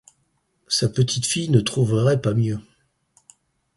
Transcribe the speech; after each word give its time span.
Sa 0.67 0.89
petite-fille 0.89 1.51
ne 1.51 1.59
trouverait 1.61 2.19
pas 2.23 2.33
mieux. 2.33 2.57